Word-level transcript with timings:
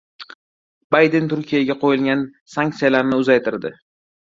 Bayden 0.95 1.29
Turkiyaga 1.35 1.77
qo‘yilgan 1.85 2.27
sanksiyalarni 2.59 3.25
uzaytirdi 3.25 3.79